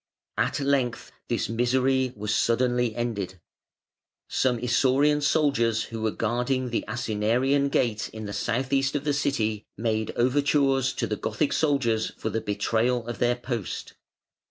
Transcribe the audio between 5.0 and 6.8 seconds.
soldiers who were guarding